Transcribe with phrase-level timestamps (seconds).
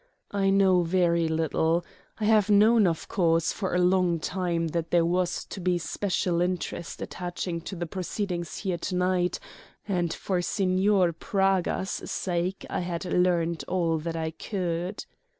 [0.31, 1.85] "I know very little.
[2.19, 6.41] I have known, of course, for a long time that there was to be special
[6.41, 9.39] interest attaching to the proceedings here to night,
[9.87, 15.05] and for Signor Praga's sake I had learned all that I could."